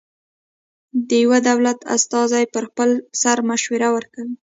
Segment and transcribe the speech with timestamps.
[1.07, 2.89] د یوه دولت استازی پر خپل
[3.21, 4.35] سر مشوره ورکوي.